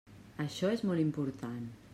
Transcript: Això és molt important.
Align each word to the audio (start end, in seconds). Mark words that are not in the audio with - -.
Això 0.45 0.71
és 0.77 0.83
molt 0.89 1.05
important. 1.05 1.65